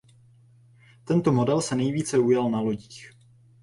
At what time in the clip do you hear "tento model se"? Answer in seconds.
1.03-1.75